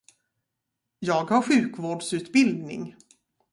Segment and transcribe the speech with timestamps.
[0.99, 2.95] Jag har sjukvårdsutbildning.